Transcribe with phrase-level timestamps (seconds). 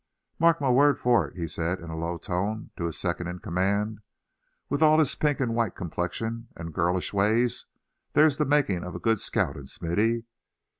[0.39, 3.37] "Mark my word for it," he said in a low tone to his second in
[3.37, 3.99] command;
[4.67, 7.67] "with all his pink and white complexion, and girlish ways,
[8.13, 10.25] there's the making of a good scout in Smithy.